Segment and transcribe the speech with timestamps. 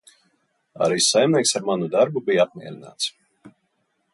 [0.85, 3.13] Arī saimnieks ar manu darbu bija apmierināts.